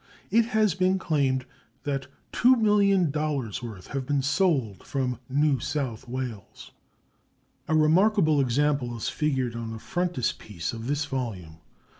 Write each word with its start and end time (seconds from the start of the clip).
It 0.31 0.45
has 0.45 0.73
been 0.73 0.97
claimed 0.97 1.45
that 1.83 2.07
$2,000,000 2.33 3.61
worth 3.61 3.87
have 3.89 4.07
been 4.07 4.23
sold 4.23 4.83
from 4.83 5.19
New 5.29 5.59
South 5.59 6.07
Wales. 6.09 6.71
A 7.67 7.75
remarkable 7.75 8.41
example 8.41 8.97
is 8.97 9.09
figured 9.09 9.53
on 9.55 9.69
the 9.71 9.77
frontispiece 9.77 10.73
of 10.73 10.87
this 10.87 11.05
volume. 11.05 11.59